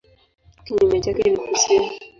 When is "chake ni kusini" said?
1.01-1.91